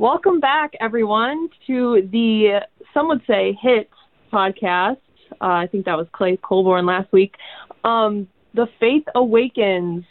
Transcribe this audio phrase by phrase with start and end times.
[0.00, 2.60] Welcome back, everyone, to the
[2.94, 3.90] some would say hit
[4.32, 4.96] podcast.
[5.32, 7.34] Uh, I think that was Clay Colborn last week.
[7.84, 10.06] Um, the Faith Awakens.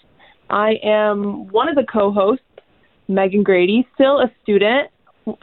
[0.47, 2.44] I am one of the co-hosts,
[3.07, 4.91] Megan Grady, still a student.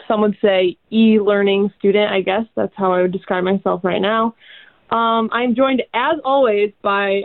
[0.06, 2.12] Some would say e-learning student.
[2.12, 4.36] I guess that's how I would describe myself right now.
[4.90, 7.22] Um, I'm joined, as always, by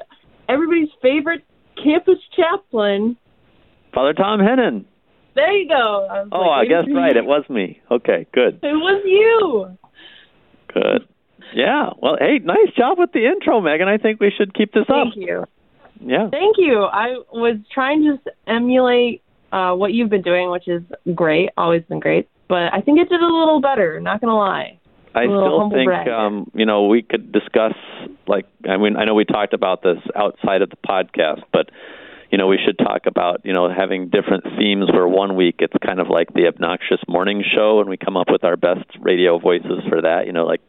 [0.49, 1.43] everybody's favorite
[1.83, 3.15] campus chaplain,
[3.93, 4.85] Father Thom Hennen.
[5.35, 6.07] There you go.
[6.11, 7.15] I oh, like, I guess right.
[7.15, 7.81] It was me.
[7.89, 8.59] Okay, good.
[8.61, 9.77] It was you.
[10.73, 11.07] Good.
[11.53, 11.89] Yeah.
[12.01, 13.87] Well, hey, nice job with the intro, Megan.
[13.87, 15.13] I think we should keep this Thank up.
[15.13, 15.45] Thank you.
[16.03, 16.29] Yeah.
[16.29, 16.83] Thank you.
[16.83, 19.21] I was trying to just emulate
[19.51, 20.81] uh, what you've been doing, which is
[21.13, 21.49] great.
[21.57, 22.29] Always been great.
[22.47, 23.99] But I think it did a little better.
[24.01, 24.79] Not gonna lie.
[25.13, 27.73] I still think um, you know we could discuss
[28.27, 31.69] like I mean I know we talked about this outside of the podcast, but
[32.31, 35.73] you know we should talk about you know having different themes where one week it's
[35.85, 39.37] kind of like the obnoxious morning show and we come up with our best radio
[39.37, 40.25] voices for that.
[40.25, 40.61] You know like,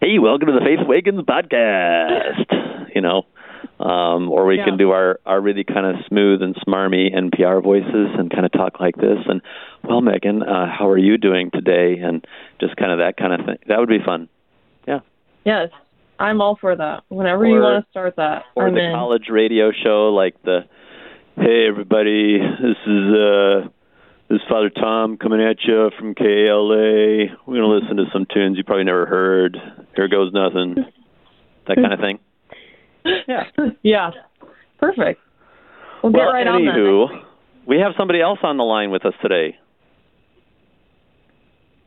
[0.00, 2.94] hey, welcome to the Faith Awakens podcast.
[2.94, 3.22] You know.
[3.80, 4.64] Um, or we yeah.
[4.64, 8.50] can do our, our really kind of smooth and smarmy NPR voices and kind of
[8.50, 9.18] talk like this.
[9.26, 9.40] And,
[9.84, 11.96] well, Megan, uh, how are you doing today?
[12.02, 12.24] And
[12.60, 13.58] just kind of that kind of thing.
[13.68, 14.28] That would be fun.
[14.86, 15.00] Yeah.
[15.44, 15.70] Yes.
[16.18, 17.04] I'm all for that.
[17.08, 18.42] Whenever or, you want to start that.
[18.56, 18.92] Or I'm the in.
[18.92, 20.60] college radio show, like the,
[21.40, 23.68] hey, everybody, this is, uh,
[24.28, 27.34] this is Father Thom coming at you from KLA.
[27.46, 29.56] We're going to listen to some tunes you probably never heard.
[29.94, 30.76] Here goes nothing.
[31.66, 32.18] That kind of thing.
[33.26, 33.44] Yeah.
[33.82, 34.10] yeah.
[34.78, 35.20] Perfect.
[36.02, 37.24] We'll, well get right anywho, on that.
[37.66, 39.56] we have somebody else on the line with us today.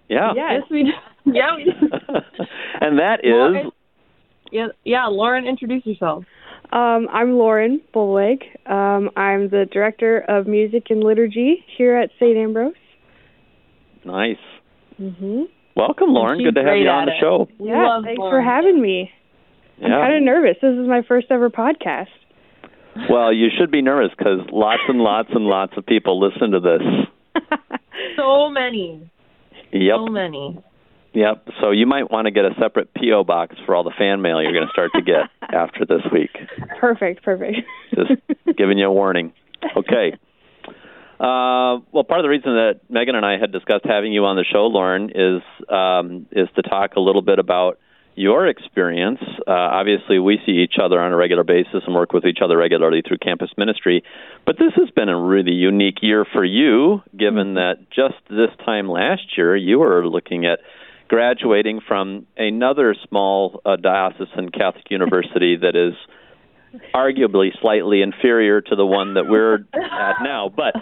[0.07, 0.33] Yeah.
[0.35, 1.31] Yes, we do.
[1.33, 1.71] Yeah, we do.
[2.81, 3.71] and that is.
[4.51, 6.25] Yeah, yeah, Lauren, introduce yourself.
[6.71, 8.43] Um, I'm Lauren Bollweg.
[8.69, 12.37] Um, I'm the director of music and liturgy here at St.
[12.37, 12.73] Ambrose.
[14.05, 14.37] Nice.
[15.01, 15.47] Mhm.
[15.75, 16.41] Welcome, Lauren.
[16.43, 17.19] Good to have you on the it.
[17.19, 17.47] show.
[17.59, 18.31] We Yeah, love thanks Lauren.
[18.33, 19.11] for having me.
[19.79, 19.87] Yeah.
[19.97, 20.57] I'm kind of nervous.
[20.61, 22.07] This is my first ever podcast.
[23.09, 26.59] Well, you should be nervous because lots and lots and lots of people listen to
[26.59, 26.81] this.
[28.15, 28.99] So many.
[29.71, 29.95] Yep.
[29.95, 30.57] So many.
[31.13, 31.49] Yep.
[31.59, 34.41] So you might want to get a separate PO box for all the fan mail
[34.41, 36.31] you're going to start to get after this week.
[36.79, 37.57] perfect, perfect.
[37.93, 38.11] Just
[38.57, 39.33] giving you a warning.
[39.75, 40.13] Okay.
[41.19, 44.37] Uh, well, part of the reason that Megan and I had discussed having you on
[44.37, 47.77] the show, Lauren, is um, is to talk a little bit about
[48.15, 49.19] your experience.
[49.47, 52.57] Uh, obviously, we see each other on a regular basis and work with each other
[52.57, 54.03] regularly through campus ministry.
[54.45, 58.89] But this has been a really unique year for you, given that just this time
[58.89, 60.59] last year you were looking at
[61.11, 65.93] graduating from another small uh, diocesan Catholic university that is
[66.95, 70.49] arguably slightly inferior to the one that we're at now.
[70.55, 70.73] But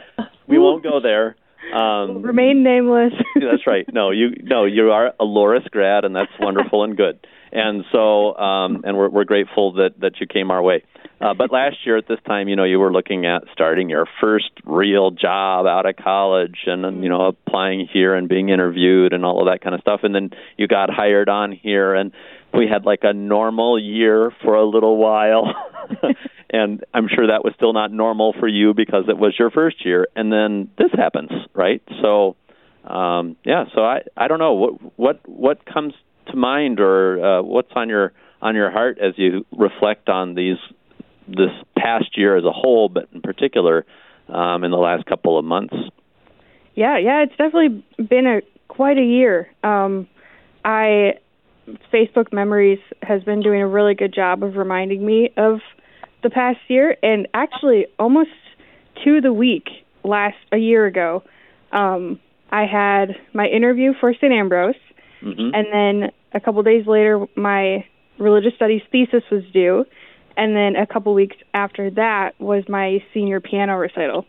[0.47, 1.35] we won't go there.
[1.75, 3.13] Um, Remain nameless.
[3.35, 3.91] that's right.
[3.91, 7.25] No, you no, you are a Loras grad, and that's wonderful and good.
[7.51, 10.83] And so, um, and we're we're grateful that that you came our way.
[11.21, 14.05] Uh, but last year at this time, you know, you were looking at starting your
[14.21, 19.25] first real job out of college, and you know, applying here and being interviewed and
[19.25, 20.01] all of that kind of stuff.
[20.03, 22.13] And then you got hired on here, and
[22.53, 25.53] we had like a normal year for a little while.
[26.49, 29.85] and I'm sure that was still not normal for you because it was your first
[29.85, 31.81] year, and then this happens, right?
[32.01, 32.37] So,
[32.85, 33.65] um, yeah.
[33.75, 35.93] So I I don't know what what what comes
[36.31, 40.57] to mind or uh, what's on your on your heart as you reflect on these
[41.27, 43.85] this past year as a whole, but in particular
[44.27, 45.75] um, in the last couple of months.
[46.75, 49.49] Yeah, yeah, it's definitely been a quite a year.
[49.63, 50.07] Um,
[50.63, 51.15] I
[51.93, 55.59] Facebook Memories has been doing a really good job of reminding me of
[56.23, 58.29] the past year, and actually almost
[59.03, 59.67] to the week
[60.03, 61.23] last a year ago,
[61.71, 62.19] um,
[62.51, 64.31] I had my interview for St.
[64.31, 64.75] Ambrose,
[65.21, 65.53] mm-hmm.
[65.53, 67.85] and then a couple days later, my
[68.17, 69.85] religious studies thesis was due,
[70.37, 74.25] and then a couple weeks after that was my senior piano recital.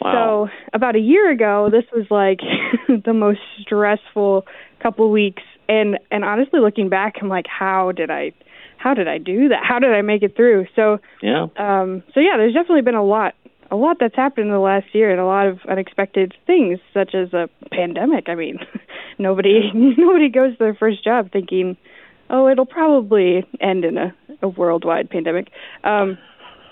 [0.00, 0.48] Wow.
[0.48, 2.40] So about a year ago, this was like
[3.04, 4.46] the most stressful
[4.82, 8.32] couple weeks, and and honestly, looking back, I'm like, how did I,
[8.78, 9.62] how did I do that?
[9.66, 10.66] How did I make it through?
[10.76, 13.34] So yeah, um, so yeah, there's definitely been a lot,
[13.70, 17.14] a lot that's happened in the last year, and a lot of unexpected things, such
[17.14, 18.28] as a pandemic.
[18.28, 18.58] I mean,
[19.18, 21.76] nobody nobody goes to their first job thinking,
[22.30, 25.48] oh, it'll probably end in a, a worldwide pandemic.
[25.84, 26.18] Um,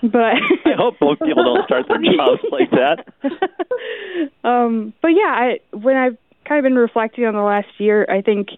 [0.01, 3.05] but I hope most people don't start their jobs like that.
[4.47, 8.21] um, but yeah, I when I've kind of been reflecting on the last year, I
[8.21, 8.49] think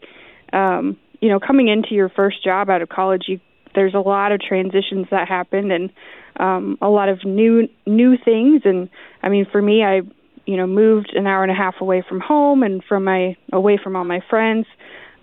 [0.53, 3.39] um, you know, coming into your first job out of college, you
[3.75, 5.91] there's a lot of transitions that happen and
[6.39, 8.63] um, a lot of new new things.
[8.65, 8.89] And
[9.21, 10.01] I mean, for me, I
[10.47, 13.77] you know, moved an hour and a half away from home and from my away
[13.81, 14.65] from all my friends.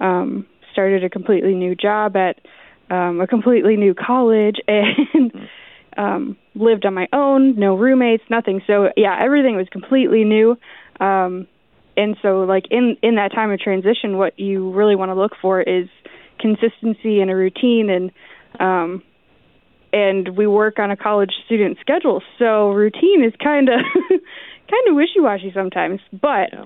[0.00, 2.40] Um, started a completely new job at
[2.90, 5.32] um, a completely new college and
[5.96, 8.60] um, lived on my own, no roommates, nothing.
[8.66, 10.58] So yeah, everything was completely new.
[11.00, 11.46] Um,
[11.96, 15.32] and so like in in that time of transition, what you really want to look
[15.40, 15.88] for is
[16.38, 18.12] consistency and a routine and
[18.60, 19.02] um,
[19.94, 23.80] and we work on a college student schedule, so routine is kind of
[24.70, 26.00] kind of wishy-washy sometimes.
[26.12, 26.64] But yeah.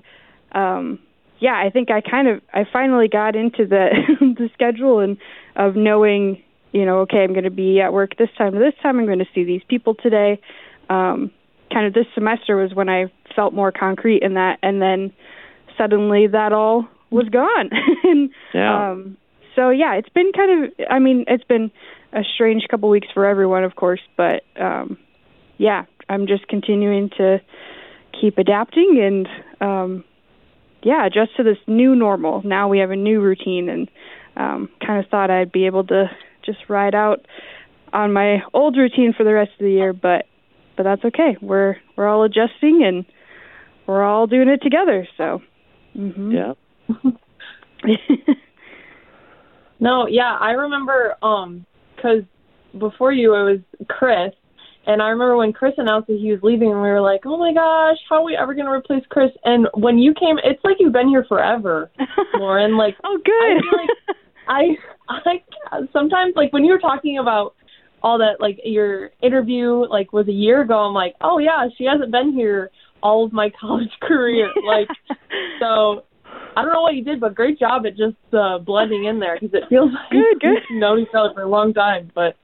[0.52, 0.98] um,
[1.40, 3.88] yeah, I think I kind of I finally got into the
[4.20, 5.16] the schedule and
[5.56, 6.42] of knowing,
[6.72, 8.98] you know, okay, I'm going to be at work this time to this time.
[8.98, 10.40] I'm going to see these people today.
[10.88, 11.30] Um,
[11.72, 13.06] kind of this semester was when I
[13.36, 15.12] felt more concrete in that, and then
[15.76, 17.70] suddenly that all was gone.
[18.04, 18.90] and yeah.
[18.90, 19.16] um,
[19.54, 20.86] so yeah, it's been kind of.
[20.90, 21.70] I mean, it's been
[22.12, 24.98] a strange couple weeks for everyone, of course, but um,
[25.58, 27.40] yeah, I'm just continuing to
[28.20, 29.28] keep adapting and
[29.60, 30.04] um,
[30.82, 32.42] yeah, adjust to this new normal.
[32.44, 33.90] Now we have a new routine, and
[34.36, 36.10] um, kind of thought I'd be able to
[36.44, 37.26] just ride out
[37.92, 40.26] on my old routine for the rest of the year, but
[40.76, 41.36] but that's okay.
[41.40, 43.04] We're we're all adjusting and
[43.86, 45.08] we're all doing it together.
[45.16, 45.40] So,
[45.96, 46.30] mm-hmm.
[46.30, 46.52] yeah.
[49.80, 51.66] no, yeah, I remember um
[51.96, 52.22] because
[52.78, 54.32] before you it was Chris,
[54.88, 57.36] and I remember when Chris announced that he was leaving, and we were like, "Oh
[57.36, 60.64] my gosh, how are we ever going to replace Chris?" And when you came, it's
[60.64, 61.90] like you've been here forever,
[62.34, 62.78] Lauren.
[62.78, 63.62] Like, oh, good.
[64.48, 67.54] I, like I, I sometimes like when you were talking about
[68.02, 70.78] all that, like your interview, like was a year ago.
[70.78, 72.70] I'm like, oh yeah, she hasn't been here
[73.02, 74.50] all of my college career.
[74.66, 74.88] like,
[75.60, 76.04] so
[76.56, 79.36] I don't know what you did, but great job at just uh, blending in there
[79.38, 80.62] because it feels like good, good.
[80.70, 82.10] we've known each other for a long time.
[82.14, 82.36] But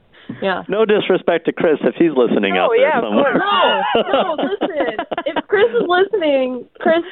[0.42, 0.62] yeah.
[0.68, 3.34] No disrespect to Chris if he's listening no, out there yeah, somewhere.
[3.34, 3.82] No,
[4.12, 4.96] no, listen.
[5.26, 7.02] If Chris is listening, Chris,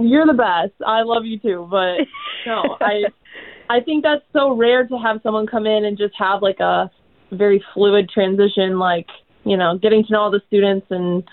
[0.00, 0.74] you're the best.
[0.86, 2.04] I love you too, but
[2.46, 3.04] no, I
[3.70, 6.90] I think that's so rare to have someone come in and just have like a
[7.30, 9.06] very fluid transition, like
[9.44, 11.24] you know, getting to know all the students and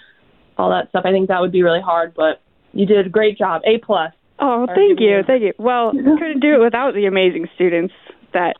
[0.57, 1.03] all that stuff.
[1.05, 2.41] I think that would be really hard, but
[2.73, 3.61] you did a great job.
[3.65, 4.13] A plus.
[4.39, 5.53] Oh, thank you, thank you.
[5.57, 7.93] Well, couldn't do it without the amazing students
[8.33, 8.55] that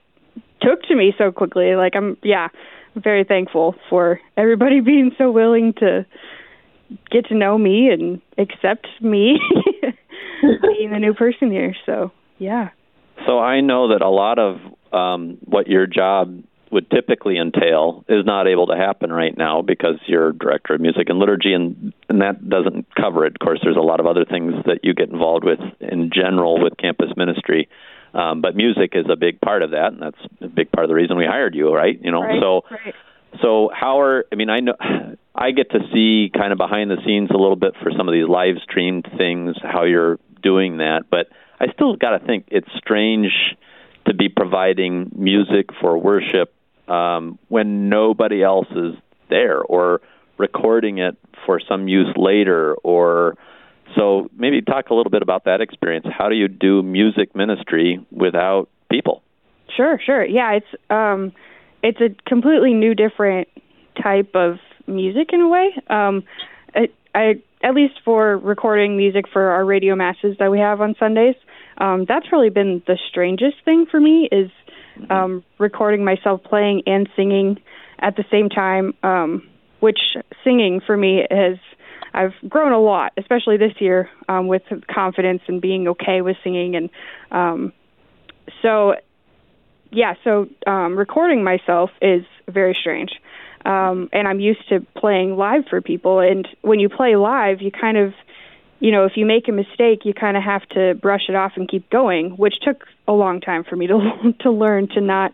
[0.62, 1.75] took to me so quickly.
[1.75, 2.50] Like I'm, yeah,
[2.96, 6.06] very thankful for everybody being so willing to
[7.10, 9.40] get to know me and accept me
[10.42, 11.75] being a new person here.
[11.86, 12.69] So yeah.
[13.25, 14.60] So I know that a lot of
[14.94, 19.96] um, what your job would typically entail is not able to happen right now because
[20.08, 23.78] you're director of music and liturgy and and that doesn't cover it of course there's
[23.78, 27.69] a lot of other things that you get involved with in general with campus ministry
[28.16, 30.88] um, but music is a big part of that and that's a big part of
[30.88, 32.96] the reason we hired you right you know right, so right.
[33.42, 34.74] so how are i mean i know
[35.36, 38.14] i get to see kind of behind the scenes a little bit for some of
[38.14, 41.28] these live streamed things how you're doing that but
[41.60, 43.32] i still got to think it's strange
[44.08, 46.54] to be providing music for worship
[46.88, 48.94] um, when nobody else is
[49.30, 50.02] there or
[50.38, 53.38] recording it for some use later or
[53.96, 56.06] so maybe talk a little bit about that experience.
[56.10, 59.22] How do you do music ministry without people?
[59.76, 60.26] Sure sure.
[60.26, 61.32] Yeah it's um
[61.84, 63.48] it's a completely new different
[64.02, 65.74] type of music in a way.
[65.90, 66.24] Um
[66.74, 70.96] I, I at least for recording music for our radio masses that we have on
[71.00, 71.36] Sundays
[71.78, 74.50] um that's really been the strangest thing for me is
[74.98, 75.12] mm-hmm.
[75.12, 77.60] um, recording myself playing and singing
[78.00, 79.48] at the same time, um,
[79.80, 80.00] which
[80.44, 81.58] singing for me has
[82.15, 86.75] I've grown a lot, especially this year um, with confidence and being okay with singing,
[86.75, 86.89] and
[87.31, 87.74] um,
[88.62, 88.95] so
[89.91, 93.12] yeah, so um, recording myself is very strange.
[93.65, 96.19] Um, and I'm used to playing live for people.
[96.19, 98.13] And when you play live, you kind of
[98.79, 101.53] you know, if you make a mistake, you kind of have to brush it off
[101.55, 105.31] and keep going, which took a long time for me to to learn to not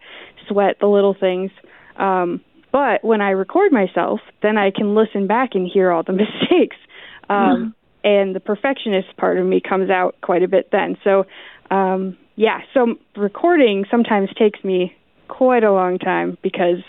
[0.47, 1.51] sweat the little things.
[1.97, 2.41] Um,
[2.71, 6.77] but when I record myself, then I can listen back and hear all the mistakes.
[7.29, 10.97] Um, and the perfectionist part of me comes out quite a bit then.
[11.03, 11.25] So,
[11.69, 14.95] um, yeah, so recording sometimes takes me
[15.27, 16.83] quite a long time because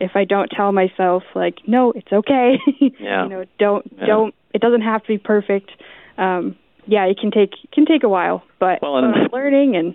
[0.00, 2.58] if I don't tell myself like, no, it's okay,
[2.98, 3.24] yeah.
[3.24, 4.06] you know, don't yeah.
[4.06, 5.70] don't it doesn't have to be perfect.
[6.18, 9.94] Um, yeah, it can take can take a while, but well, and, uh, learning and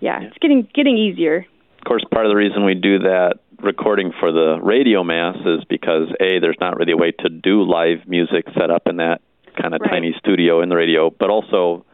[0.00, 1.46] yeah, yeah, it's getting getting easier.
[1.78, 5.64] Of course, part of the reason we do that recording for the radio mass is
[5.68, 9.20] because a there's not really a way to do live music set up in that
[9.60, 9.90] kind of right.
[9.90, 11.84] tiny studio in the radio, but also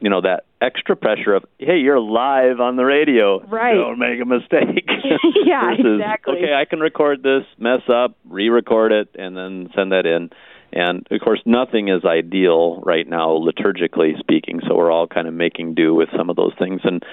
[0.00, 4.20] you know that extra pressure of hey you're live on the radio right don't make
[4.20, 4.86] a mistake
[5.44, 9.90] yeah Versus, exactly okay i can record this mess up re-record it and then send
[9.90, 10.30] that in
[10.74, 14.60] And of course, nothing is ideal right now, liturgically speaking.
[14.66, 16.80] So we're all kind of making do with some of those things.
[16.82, 17.04] And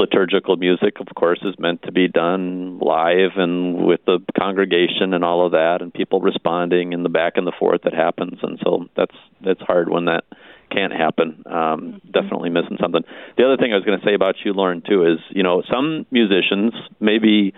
[0.00, 5.22] liturgical music, of course, is meant to be done live and with the congregation and
[5.22, 8.38] all of that, and people responding and the back and the forth that happens.
[8.42, 9.14] And so that's
[9.44, 10.24] that's hard when that
[10.70, 11.42] can't happen.
[11.46, 12.10] Um, mm-hmm.
[12.10, 13.02] Definitely missing something.
[13.36, 15.62] The other thing I was going to say about you, Lauren, too, is you know
[15.70, 17.52] some musicians, maybe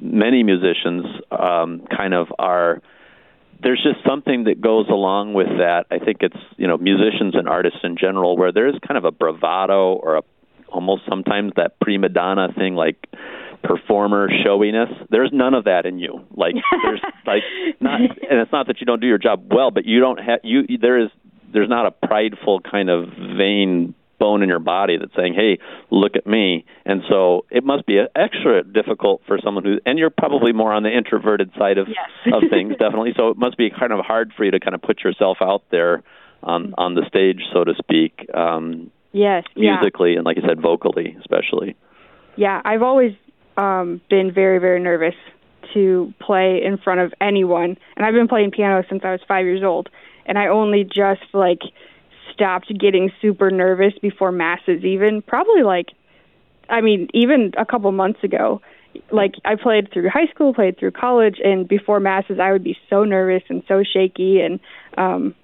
[0.00, 2.80] many musicians, um, kind of are.
[3.62, 5.84] There's just something that goes along with that.
[5.90, 9.10] I think it's you know musicians and artists in general, where there's kind of a
[9.10, 10.22] bravado or a
[10.72, 13.06] almost sometimes that prima donna thing, like
[13.62, 14.88] performer showiness.
[15.10, 16.24] There's none of that in you.
[16.34, 17.42] Like there's like
[17.80, 20.40] not, and it's not that you don't do your job well, but you don't have
[20.42, 20.62] you.
[20.80, 21.10] There is
[21.52, 25.58] there's not a prideful kind of vain bone in your body that's saying, "Hey,
[25.90, 30.10] look at me." And so it must be extra difficult for someone who, and you're
[30.10, 32.34] probably more on the introverted side of yes.
[32.34, 33.12] of things, definitely.
[33.16, 35.64] So it must be kind of hard for you to kind of put yourself out
[35.70, 36.02] there
[36.42, 38.26] on on the stage, so to speak.
[38.32, 40.18] Um, yes, musically yeah.
[40.18, 41.76] and, like I said, vocally, especially.
[42.36, 43.12] Yeah, I've always
[43.56, 45.14] um, been very, very nervous
[45.74, 49.44] to play in front of anyone, and I've been playing piano since I was five
[49.44, 49.88] years old
[50.30, 51.60] and I only just like
[52.32, 55.88] stopped getting super nervous before masses even probably like
[56.68, 58.62] I mean even a couple months ago
[59.10, 62.76] like I played through high school, played through college and before masses I would be
[62.88, 64.60] so nervous and so shaky and
[64.96, 65.34] um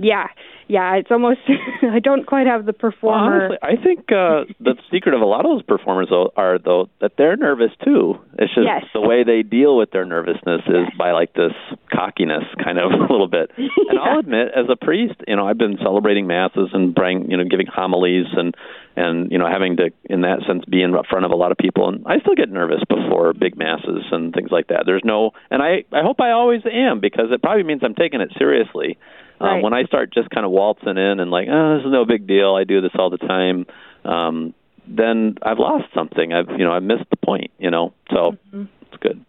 [0.00, 0.28] yeah,
[0.68, 1.40] yeah, it's almost
[1.82, 3.48] I don't quite have the performer.
[3.48, 6.58] Well, honestly, I think uh, the secret of a lot of those performers though, are
[6.58, 8.20] though that they're nervous too.
[8.38, 8.84] It's just yes.
[8.92, 10.92] the way they deal with their nervousness is yes.
[10.98, 11.52] by like this
[11.92, 13.50] cockiness, kind of a little bit.
[13.56, 13.68] yeah.
[13.88, 17.36] And I'll admit, as a priest, you know, I've been celebrating masses and praying, you
[17.38, 18.54] know, giving homilies and
[18.94, 21.56] and you know having to, in that sense, be in front of a lot of
[21.56, 24.84] people, and I still get nervous before big masses and things like that.
[24.84, 28.20] There's no, and I I hope I always am because it probably means I'm taking
[28.20, 28.98] it seriously
[29.40, 29.56] Right.
[29.56, 32.04] Um, when I start just kind of waltzing in and like, oh, this is no
[32.04, 32.54] big deal.
[32.54, 33.66] I do this all the time.
[34.04, 34.54] Um,
[34.88, 36.32] then I've lost something.
[36.32, 37.50] I've you know I've missed the point.
[37.58, 38.64] You know, so mm-hmm.
[38.82, 39.24] it's good.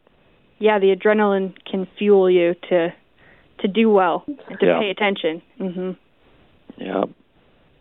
[0.58, 2.94] Yeah, the adrenaline can fuel you to
[3.60, 4.80] to do well and to yeah.
[4.80, 5.42] pay attention.
[5.60, 5.98] Mhm.
[6.78, 7.04] Yeah.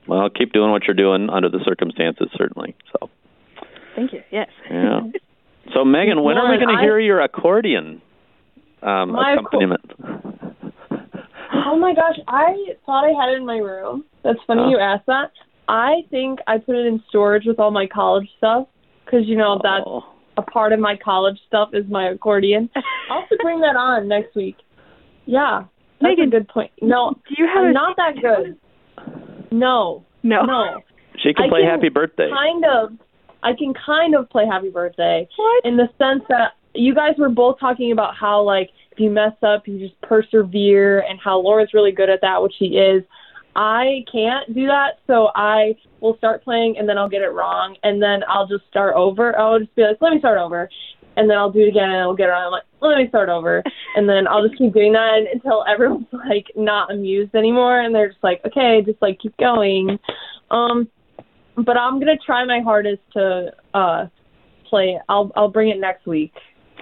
[0.06, 2.74] Well, keep doing what you're doing under the circumstances, certainly.
[2.92, 3.10] So.
[3.94, 4.22] Thank you.
[4.30, 4.48] Yes.
[4.70, 5.00] Yeah.
[5.74, 8.00] So Megan, when are we going to hear your accordion
[8.82, 9.84] um, accompaniment?
[11.70, 12.54] Oh my gosh, I
[12.86, 14.04] thought I had it in my room.
[14.24, 14.68] That's funny Oh.
[14.70, 15.30] you asked that.
[15.68, 18.66] I think I put it in storage with all my college stuff
[19.04, 20.04] because you know that's Oh.
[20.38, 22.70] a part of my college stuff is my accordion.
[23.10, 24.56] I'll have to bring that on next week.
[25.26, 25.64] Yeah,
[26.00, 26.70] that's Megan, a good point.
[26.80, 28.56] No, Do you have I'm a not that good.
[29.50, 30.42] No, No.
[30.44, 30.80] no.
[31.22, 32.30] She can play can Happy Birthday.
[32.30, 32.92] Kind of.
[33.42, 35.64] I can kind of play Happy Birthday What?
[35.64, 39.34] in the sense that you guys were both talking about how like if you mess
[39.42, 43.04] up, you just persevere, and how Laura's really good at that, which she is.
[43.54, 47.76] I can't do that, so I will start playing and then I'll get it wrong,
[47.84, 49.38] and then I'll just start over.
[49.38, 50.68] I'll just be like, let me start over,
[51.16, 52.46] and then I'll do it again and I'll get it wrong.
[52.46, 53.62] I'm like, let me start over,
[53.96, 58.08] and then I'll just keep doing that until everyone's like not amused anymore, and they're
[58.08, 59.98] just like, okay, just like keep going.
[60.50, 60.88] Um,
[61.56, 64.06] but I'm gonna try my hardest to uh
[64.68, 64.98] play.
[65.08, 66.32] I'll I'll bring it next week,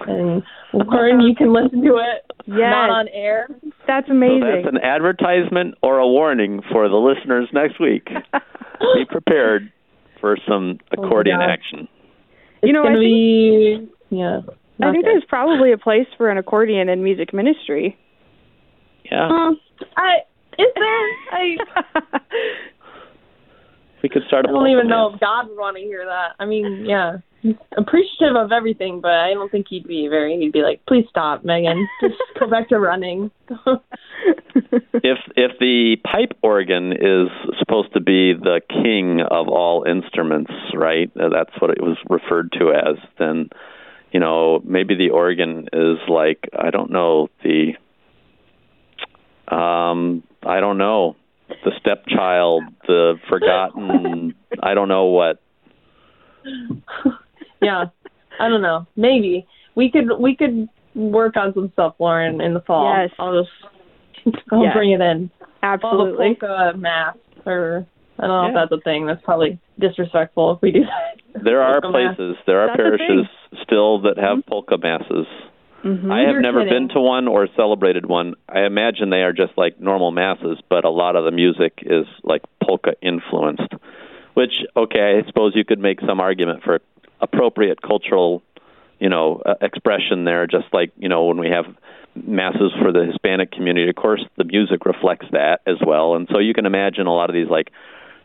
[0.05, 2.31] and Lauren, you can listen to it.
[2.45, 2.57] Yes.
[2.71, 3.47] Not on air.
[3.87, 4.41] That's amazing.
[4.41, 4.63] So amazing.
[4.65, 8.07] that's an advertisement or a warning for the listeners next week.
[8.79, 9.71] Be prepared
[10.21, 11.87] for some accordion Oh action.
[12.61, 14.39] It's You know, I think- be yeah.
[14.81, 15.11] I think good.
[15.11, 17.97] there's probably a place for an accordion in music ministry.
[19.11, 19.59] Yeah, Um,
[19.95, 20.17] I
[20.59, 21.07] is there?
[21.31, 21.57] I
[24.03, 24.45] we could start.
[24.45, 26.35] I a don't even know if God would want to hear that.
[26.39, 30.37] I mean, yeah, he's appreciative of everything, but I don't think he'd be very.
[30.37, 31.87] He'd be like, "Please stop, Megan.
[32.01, 33.31] Just go back to running."
[34.93, 41.09] If if the pipe organ is supposed to be the king of all instruments, right?
[41.17, 42.97] uh, That's what it was referred to as.
[43.17, 43.49] Then,
[44.11, 47.73] you know, maybe the organ is like I don't know the.
[49.55, 51.15] Um, I don't know
[51.63, 54.33] the stepchild, the forgotten.
[54.61, 55.41] I don't know what.
[57.61, 57.85] yeah,
[58.39, 58.85] I don't know.
[58.95, 62.93] Maybe we could we could work on some stuff, Lauren, in the fall.
[62.95, 63.11] Yes.
[63.19, 63.53] I'll just
[64.51, 64.73] I'll Yes.
[64.73, 65.29] bring it in.
[65.63, 66.25] Absolutely.
[66.25, 67.85] All the polka mass, or
[68.19, 68.63] I don't know Yeah.
[68.63, 69.05] if that's a thing.
[69.05, 71.43] That's probably disrespectful if we do that.
[71.43, 72.15] There are Polka mass.
[72.15, 73.27] places, there are That's parishes
[73.63, 75.27] still that have polka masses.
[75.83, 76.11] Mhm.
[76.11, 76.87] I have You're never kidding.
[76.87, 78.33] been to one or celebrated one.
[78.49, 82.05] I imagine they are just like normal masses, but a lot of the music is
[82.23, 83.73] like polka influenced.
[84.33, 86.79] Which, okay, I suppose you could make some argument for
[87.21, 88.43] appropriate cultural,
[88.99, 90.45] you know, uh, expression there.
[90.47, 91.65] Just like you know when we have
[92.15, 93.89] masses for the Hispanic community.
[93.89, 97.29] Of course, the music reflects that as well, and so you can imagine a lot
[97.29, 97.71] of these like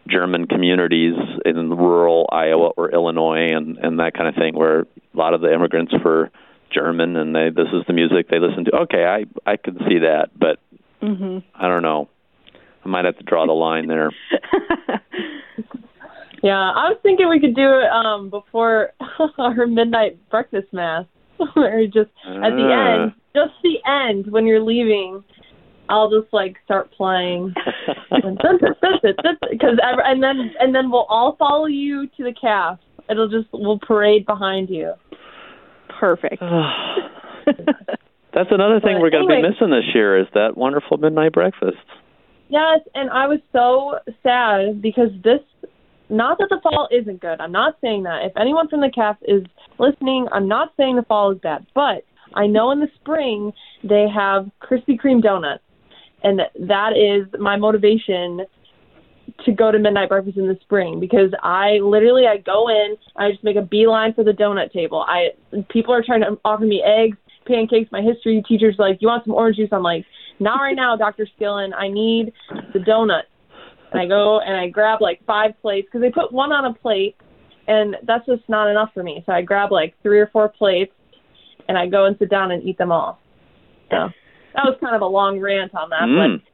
[0.08, 4.86] German communities in rural Iowa or Illinois and and that kind of thing, where a
[5.14, 6.30] lot of the immigrants were
[6.72, 8.74] German and they this is the music they listen to.
[8.82, 10.58] Okay, I I can see that, but
[11.00, 12.08] hmm I don't know.
[12.84, 14.10] I might have to draw the line there.
[16.42, 18.92] Yeah, I was thinking we could do it um before
[19.38, 21.04] our midnight breakfast mass,
[21.38, 22.94] you just at the Ah.
[23.04, 25.22] end, just the end when you're leaving,
[25.88, 27.54] I'll just like start playing
[28.10, 28.58] because
[30.04, 32.80] and then and then we'll all follow you to the caf.
[33.08, 34.94] It'll just we'll parade behind you.
[36.02, 36.42] Perfect.
[38.34, 39.42] That's another thing But we're going to anyway.
[39.42, 41.76] be missing this year is that wonderful midnight breakfast.
[42.48, 45.38] Yes, and I was so sad because this
[46.08, 47.40] not that the fall isn't good.
[47.40, 48.24] I'm not saying that.
[48.24, 49.44] If anyone from the cast is
[49.78, 52.04] listening, I'm not saying the fall is bad, but
[52.34, 53.52] I know in the spring
[53.84, 55.62] they have Krispy Kreme donuts.
[56.24, 58.40] And that is my motivation
[59.44, 63.30] to go to midnight breakfast in the spring because I literally I go in, I
[63.30, 65.04] just make a beeline for the donut table.
[65.06, 65.30] I
[65.70, 67.90] people are trying to offer me eggs, pancakes.
[67.92, 70.04] My history teacher's like, "You want some orange juice?" I'm like,
[70.38, 71.26] "Not right now, Dr.
[71.38, 71.72] Skillen.
[71.76, 72.32] I need
[72.72, 73.24] the donut."
[73.92, 76.74] And I go and I grab like five plates because they put one on a
[76.74, 77.16] plate,
[77.68, 79.22] and that's just not enough for me.
[79.26, 80.94] So I grab like three or four plates,
[81.68, 83.18] and I go and sit down and eat them all.
[83.90, 84.08] So
[84.54, 86.40] that was kind of a long rant on that, Mm.
[86.40, 86.51] but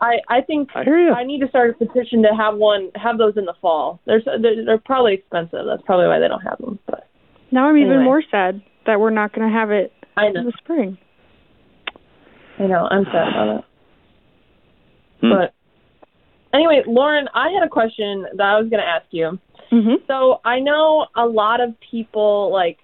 [0.00, 1.12] I I think I hear you.
[1.12, 4.00] I need to start a petition to have one, have those in the fall.
[4.06, 5.66] There's, they're, they're probably expensive.
[5.66, 6.78] That's probably why they don't have them.
[6.86, 7.08] But
[7.50, 10.52] Now I'm even more sad that we're not going to have it I in the
[10.58, 10.98] spring.
[12.58, 13.64] I know, I'm sad about it.
[15.20, 15.30] Hmm.
[15.30, 15.54] But
[16.52, 19.38] anyway, Lauren, I had a question that I was going to ask you.
[19.70, 22.78] hmm So I know a lot of people, like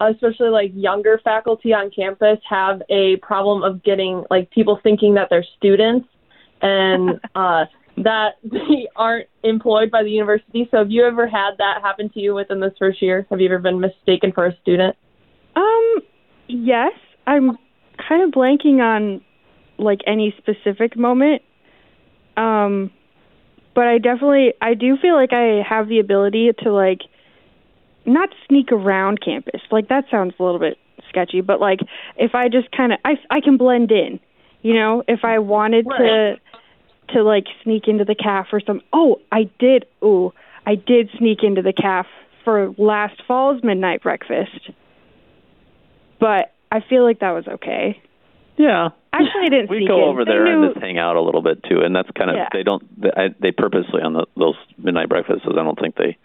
[0.00, 5.28] especially like younger faculty on campus, have a problem of getting like people thinking that
[5.28, 6.08] they're students
[6.62, 7.64] and uh,
[7.98, 10.68] that they aren't employed by the university.
[10.70, 13.26] So have you ever had that happen to you within this first year?
[13.30, 14.96] Have you ever been mistaken for a student?
[15.56, 15.96] Um,
[16.48, 16.92] yes,
[17.26, 17.58] I'm
[18.08, 19.20] kind of blanking on
[19.78, 21.42] like any specific moment.
[22.36, 22.90] Um,
[23.74, 27.00] but I definitely I do feel like I have the ability to like
[28.06, 29.60] not sneak around campus.
[29.70, 30.78] Like that sounds a little bit
[31.08, 31.80] sketchy, but like
[32.16, 34.20] if I just kind of I I can blend in.
[34.62, 35.98] You know, if I wanted Right.
[35.98, 36.34] to
[37.16, 39.86] like sneak into the caf or some oh, I did.
[40.02, 40.32] Ooh,
[40.66, 42.06] I did sneak into the caf
[42.44, 44.70] for last fall's midnight breakfast
[46.20, 48.00] but I feel like that was okay.
[48.56, 48.88] Yeah.
[49.12, 50.08] Actually, I didn't We sneak go in.
[50.08, 52.36] over there knew- and just hang out a little bit too, and that's kind of
[52.36, 52.48] Yeah.
[52.52, 55.46] they don't they, I, they purposely on the, those midnight breakfasts.
[55.48, 56.16] I don't think they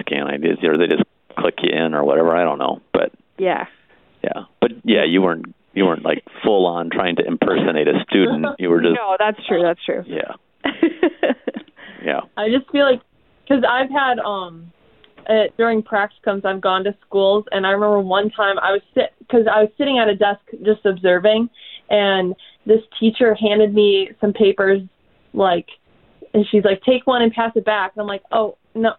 [0.00, 1.04] scan ideas or they just
[1.38, 2.36] click you in or whatever.
[2.36, 3.66] I don't know, but yeah,
[4.22, 8.46] yeah, but yeah, you weren't you weren't like full on trying to impersonate a student.
[8.58, 9.62] You were just no, that's true.
[9.62, 10.04] That's true.
[10.06, 10.32] yeah
[12.04, 12.20] yeah.
[12.36, 13.00] I just feel like
[13.42, 14.72] because I've had um
[15.28, 19.14] uh, during practicums I've gone to schools and I remember one time I was sit
[19.20, 21.48] because I was sitting at a desk just observing
[21.88, 22.34] and
[22.66, 24.80] this teacher handed me some papers
[25.32, 25.68] like
[26.34, 28.94] and she's like take one and pass it back and I'm like oh no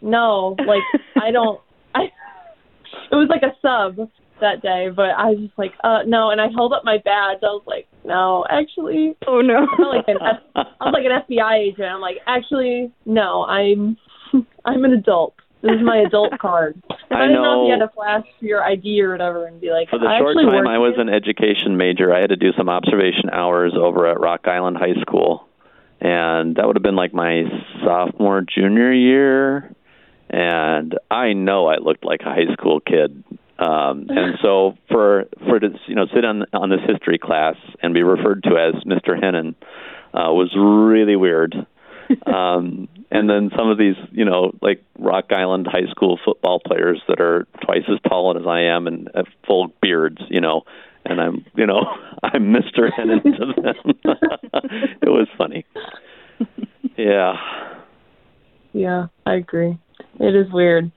[0.00, 0.82] no like
[1.22, 1.60] I don't
[1.94, 2.04] I
[3.12, 4.08] it was like a sub
[4.40, 7.38] that day but I was just like uh no and I held up my badge
[7.42, 9.64] I was like no actually oh no.
[9.64, 11.88] I felt like an F- I was like an FBI agent.
[11.88, 13.96] I'm like, actually, no, I'm
[14.64, 15.34] I'm an adult.
[15.62, 16.80] This is my adult card.
[16.88, 19.60] If I, I didn't know if you had to flash your ID or whatever and
[19.60, 21.02] be like, For the I short time I was here.
[21.02, 25.00] an education major, I had to do some observation hours over at Rock Island High
[25.00, 25.48] School.
[26.00, 27.44] And that would have been like my
[27.82, 29.74] sophomore, junior year.
[30.28, 33.24] And I know I looked like a high school kid.
[33.58, 37.94] Um, and so for for to you know sit on on this history class and
[37.94, 39.18] be referred to as Mr.
[39.18, 39.54] Hennen
[40.14, 41.54] uh, was really weird.
[42.26, 47.00] um, and then some of these, you know, like Rock Island high school football players
[47.08, 50.62] that are twice as tall as I am and have full beards, you know,
[51.04, 51.80] and I'm, you know,
[52.22, 52.90] I'm Mr.
[52.96, 54.14] Hennen to them.
[55.02, 55.64] it was funny.
[56.96, 57.34] Yeah.
[58.72, 59.78] Yeah, I agree.
[60.20, 60.90] It is weird.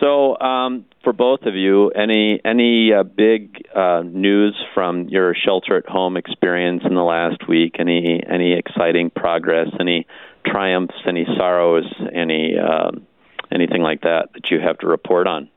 [0.00, 5.76] So, um, for both of you, any any uh, big uh, news from your shelter
[5.76, 7.76] at home experience in the last week?
[7.78, 9.68] Any any exciting progress?
[9.80, 10.06] Any
[10.46, 10.94] triumphs?
[11.06, 11.92] Any sorrows?
[12.14, 13.06] Any um,
[13.52, 15.50] anything like that that you have to report on?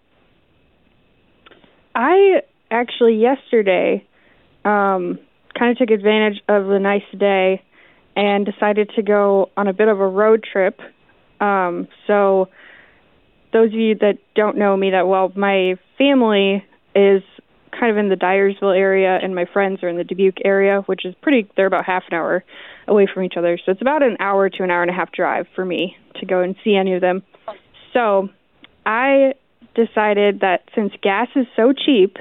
[1.93, 4.07] I actually yesterday
[4.65, 5.19] um,
[5.57, 7.61] kind of took advantage of the nice day
[8.15, 10.79] and decided to go on a bit of a road trip.
[11.39, 12.49] Um, so,
[13.53, 17.21] those of you that don't know me that well, my family is
[17.77, 21.05] kind of in the Dyersville area, and my friends are in the Dubuque area, which
[21.05, 21.49] is pretty.
[21.55, 22.43] They're about half an hour
[22.87, 25.11] away from each other, so it's about an hour to an hour and a half
[25.11, 27.23] drive for me to go and see any of them.
[27.93, 28.29] So,
[28.85, 29.33] I
[29.75, 32.17] decided that since gas is so cheap,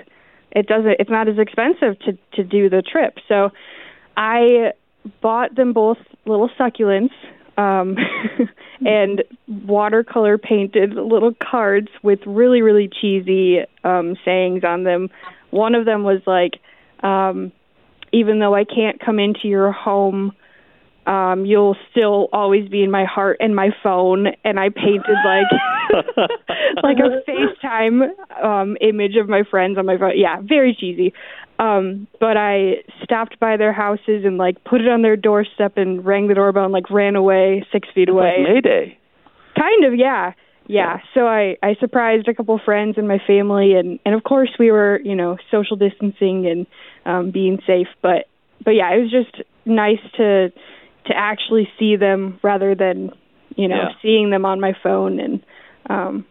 [0.52, 0.96] it doesn't.
[0.98, 3.18] It's not as expensive to to do the trip.
[3.28, 3.50] So,
[4.16, 4.72] I
[5.20, 7.14] bought them both little succulents
[7.60, 7.96] um,
[8.86, 9.22] and
[9.66, 15.10] watercolor painted little cards with really really cheesy um, sayings on them.
[15.50, 16.54] One of them was like,
[17.02, 17.52] um,
[18.12, 20.32] "Even though I can't come into your home."
[21.10, 25.50] Um, you'll still always be in my heart and my phone and I painted like
[26.84, 28.10] like a FaceTime
[28.44, 30.12] um image of my friends on my phone.
[30.14, 31.12] Yeah, very cheesy.
[31.58, 36.04] Um, but I stopped by their houses and like put it on their doorstep and
[36.04, 38.36] rang the doorbell and like ran away six feet it's away.
[38.38, 38.98] Like Mayday.
[39.58, 40.32] Kind of, yeah.
[40.68, 41.00] Yeah.
[41.14, 44.70] So I I surprised a couple friends and my family and and of course we
[44.70, 46.66] were, you know, social distancing and
[47.04, 48.28] um being safe, but
[48.64, 50.52] but yeah, it was just nice to
[51.06, 53.10] to actually see them rather than,
[53.56, 53.88] you know, Yeah.
[54.02, 55.40] seeing them on my phone and
[55.88, 56.24] um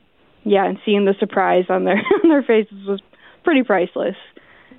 [0.46, 3.02] yeah, and seeing the surprise on their on their faces was
[3.44, 4.16] pretty priceless.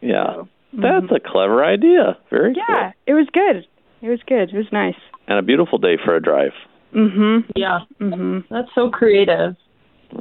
[0.00, 0.24] Yeah.
[0.34, 1.16] So, That's mhm.
[1.16, 2.16] a clever idea.
[2.30, 2.62] Very cool.
[2.68, 3.66] Yeah, it was good.
[4.02, 4.50] It was good.
[4.54, 4.94] It was nice.
[5.28, 6.52] And a beautiful day for a drive.
[6.94, 7.44] Mhm.
[7.56, 8.44] Yeah, Mhm.
[8.50, 9.56] that's so creative.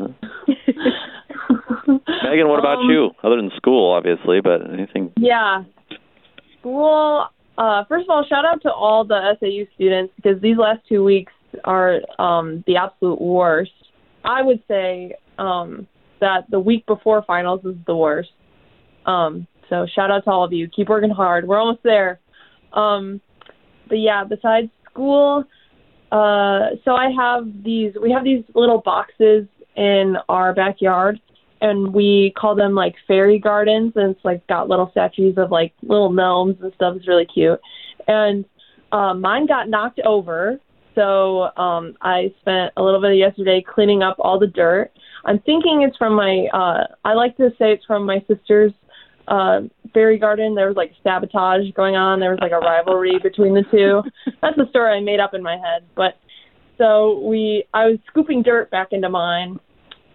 [2.23, 3.11] Megan, what about Um, you?
[3.23, 5.11] Other than school, obviously, but anything?
[5.17, 5.63] Yeah.
[6.59, 7.27] School,
[7.59, 11.03] uh, first of all, shout out to all the SAU students because these last two
[11.03, 11.33] weeks
[11.65, 13.71] are um, the absolute worst.
[14.23, 15.85] I would say um,
[16.21, 18.29] that the week before finals is the worst.
[19.05, 20.69] Um, so shout out to all of you.
[20.69, 21.45] Keep working hard.
[21.45, 22.21] We're almost there.
[22.71, 23.19] Um,
[23.89, 25.43] but yeah, besides school,
[26.13, 27.93] uh, so I have these.
[28.01, 31.19] We have these little boxes in our backyard,
[31.61, 33.93] and we call them like fairy gardens.
[33.95, 36.95] And it's like got little statues of like little gnomes and stuff.
[36.97, 37.59] It's really cute.
[38.07, 38.45] And
[38.91, 40.59] uh, mine got knocked over,
[40.95, 44.91] so um, I spent a little bit of yesterday cleaning up all the dirt.
[45.25, 46.47] I'm thinking it's from my.
[46.53, 48.73] Uh, I like to say it's from my sister's
[49.27, 49.61] uh,
[49.93, 50.55] fairy garden.
[50.55, 52.19] There was like sabotage going on.
[52.19, 54.01] There was like a rivalry between the two.
[54.41, 55.85] That's the story I made up in my head.
[55.95, 56.17] But
[56.77, 59.59] so we, I was scooping dirt back into mine,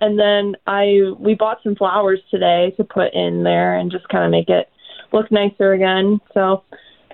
[0.05, 4.25] and then I we bought some flowers today to put in there and just kind
[4.25, 4.69] of make it
[5.13, 6.21] look nicer again.
[6.35, 6.63] So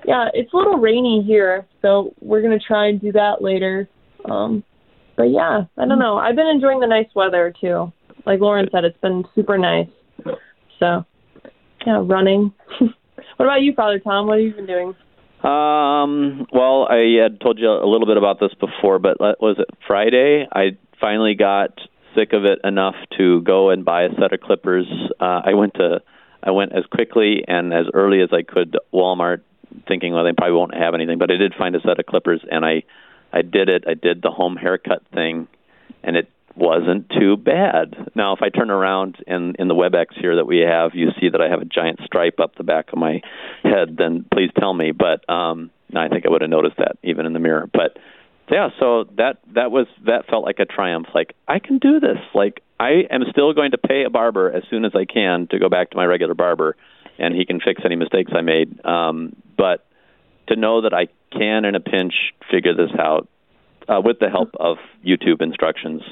[0.05, 3.88] yeah, it's a little rainy here, so we're gonna try and do that later.
[4.24, 4.64] Um,
[5.16, 6.16] but yeah, I don't know.
[6.16, 7.92] I've been enjoying the nice weather too.
[8.26, 9.88] Like Lauren said, it's been super nice.
[10.81, 11.05] So
[11.87, 12.53] yeah, running.
[13.37, 14.26] what about you, Father Thom?
[14.26, 14.94] What have you been doing?
[15.42, 19.57] Um, well, I had told you a little bit about this before, but let- was
[19.59, 20.46] it Friday?
[20.53, 21.81] I finally got
[22.14, 24.87] sick of it enough to go and buy a set of clippers.
[25.18, 26.03] Uh, I went to,
[26.42, 29.42] I went as quickly and as early as I could to Walmart,
[29.87, 32.42] thinking, well, they probably won't have anything, but I did find a set of clippers,
[32.51, 32.83] and I,
[33.33, 33.85] I did it.
[33.87, 35.46] I did the home haircut thing,
[36.03, 37.94] and it wasn't too bad.
[38.14, 41.29] Now, if I turn around and in the WebEx here that we have, you see
[41.29, 43.23] that I have a giant stripe up the back of my
[43.62, 44.92] head, then please tell me.
[44.92, 47.68] But um, I think I would have noticed that even in the mirror.
[47.73, 47.99] But
[48.50, 51.06] yeah, so that that was that felt like a triumph.
[51.14, 52.18] Like I can do this.
[52.34, 55.58] Like I am still going to pay a barber as soon as I can to
[55.58, 56.76] go back to my regular barber,
[57.18, 58.84] and he can fix any mistakes I made.
[58.84, 59.86] Um, but
[60.48, 62.14] to know that I can, in a pinch,
[62.50, 63.28] figure this out
[63.88, 66.02] uh, with the help of YouTube instructions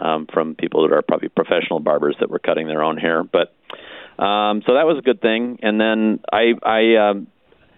[0.00, 3.22] um, from people that are probably professional barbers that were cutting their own hair.
[3.22, 3.54] But
[4.22, 5.58] um, so that was a good thing.
[5.62, 7.26] And then I, I, um,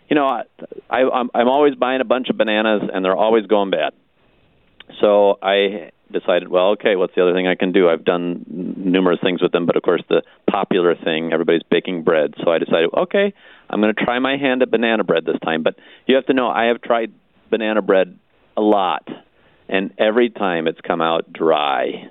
[0.08, 0.42] you know, I,
[0.90, 3.92] I, I'm, I'm always buying a bunch of bananas, and they're always going bad.
[5.00, 7.88] So I decided, well, okay, what's the other thing I can do?
[7.88, 12.34] I've done numerous things with them, but of course the popular thing, everybody's baking bread.
[12.42, 13.32] So I decided, okay,
[13.68, 15.62] I'm going to try my hand at banana bread this time.
[15.62, 17.12] But you have to know, I have tried
[17.50, 18.18] banana bread
[18.56, 19.08] a lot,
[19.68, 22.08] and every time it's come out dry.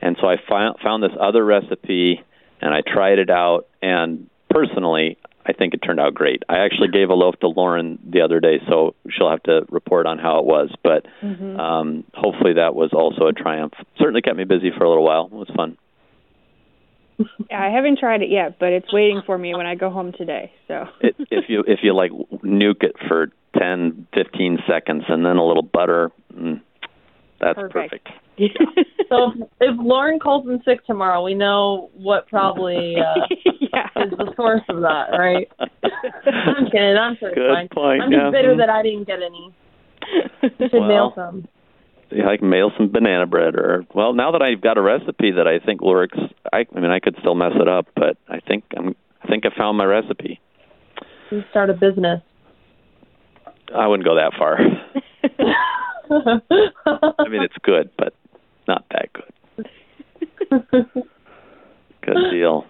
[0.00, 2.20] And so I found found this other recipe,
[2.60, 5.18] and I tried it out, and personally,
[5.48, 6.42] I think it turned out great.
[6.48, 10.06] I actually gave a loaf to Lauren the other day, so she'll have to report
[10.06, 10.70] on how it was.
[10.82, 11.58] But Mhm.
[11.58, 13.72] um, hopefully, that was also a triumph.
[13.98, 15.24] Certainly kept me busy for a little while.
[15.24, 15.76] It was fun.
[17.50, 20.12] Yeah, I haven't tried it yet, but it's waiting for me when I go home
[20.12, 20.52] today.
[20.68, 20.86] So.
[21.00, 22.12] It, if you if you like
[22.44, 26.60] nuke it for ten, fifteen seconds, and then a little butter, mm,
[27.40, 28.04] that's Perfect.
[28.04, 28.08] perfect.
[29.08, 33.24] So if, if Lauren calls in sick tomorrow, we know what probably uh,
[33.58, 33.86] yeah.
[34.04, 35.48] is the source of that, right?
[35.58, 36.98] I'm kidding.
[36.98, 37.68] I'm sure it's Good fine.
[37.72, 38.30] point, I'm just yeah.
[38.30, 39.54] bitter that I didn't get any.
[40.42, 41.48] You should Well, mail some.
[42.10, 45.30] Yeah, I can mail some banana bread, or well, now that I've got a recipe
[45.32, 46.18] that I think works,
[46.52, 49.44] I, I mean, I could still mess it up, but I think I'm, I think
[49.46, 50.38] I found my recipe.
[51.30, 52.20] You start a business.
[53.74, 54.58] I wouldn't go that far.
[56.86, 58.14] I mean, it's good, but
[58.66, 59.66] not that good.
[62.02, 62.64] good deal.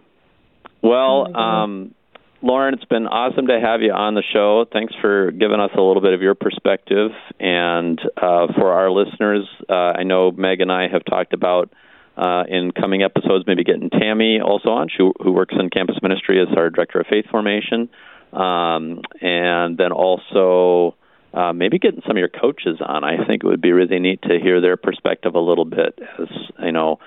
[0.82, 1.94] Well, um,
[2.40, 4.64] Lauren, it's been awesome to have you on the show.
[4.72, 7.10] Thanks for giving us a little bit of your perspective.
[7.40, 11.72] And uh, for our listeners, uh, I know Meg and I have talked about
[12.16, 16.40] uh, in coming episodes, maybe getting Tammy also on, she, who works in campus ministry
[16.40, 17.88] as our director of faith formation.
[18.32, 20.94] Um, and then also
[21.34, 23.04] uh, maybe getting some of your coaches on.
[23.04, 25.98] I think it would be really neat to hear their perspective a little bit.
[26.18, 26.28] As
[26.60, 26.98] you know,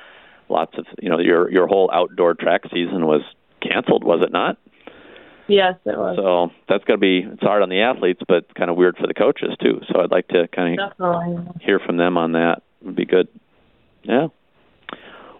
[0.50, 3.22] lots of you know your your whole outdoor track season was
[3.62, 4.58] canceled, was it not?
[5.48, 6.16] Yes, it was.
[6.18, 9.08] So that's going to be it's hard on the athletes, but kind of weird for
[9.08, 9.82] the coaches too.
[9.92, 11.62] So I'd like to kind of Definitely.
[11.62, 12.62] hear from them on that.
[12.84, 13.28] Would be good.
[14.04, 14.28] Yeah.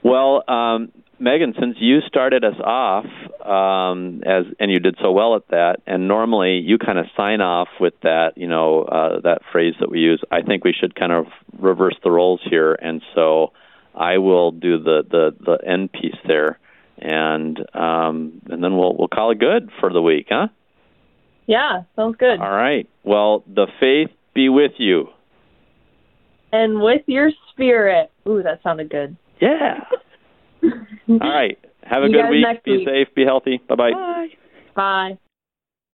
[0.04, 3.06] Well, um, Megan, since you started us off,
[3.46, 7.42] um, as and you did so well at that, and normally you kind of sign
[7.42, 10.22] off with that, you know, uh, that phrase that we use.
[10.32, 11.26] I think we should kind of
[11.60, 13.54] reverse the roles here, and so
[13.96, 16.58] I will do the the the end piece there,
[16.98, 20.48] and um, and then we'll we'll call it good for the week, huh?
[21.46, 22.40] Yeah, sounds good.
[22.40, 22.90] All right.
[23.04, 25.10] Well, the faith be with you.
[26.52, 28.12] And with your spirit.
[28.28, 29.16] Ooh, that sounded good.
[29.40, 29.86] Yeah.
[31.10, 31.58] All right.
[31.84, 32.46] Have a good week.
[32.64, 32.88] Be week.
[32.88, 33.08] safe.
[33.16, 33.62] Be healthy.
[33.68, 33.92] Bye bye.
[33.92, 34.28] Bye.
[34.76, 35.18] Bye.